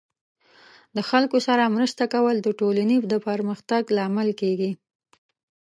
[0.95, 4.71] د خلکو سره مرسته کول د ټولنې د پرمختګ لامل کیږي.